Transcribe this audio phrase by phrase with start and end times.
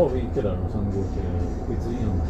[0.00, 2.20] får vi inte där och sen gå till pizzerian.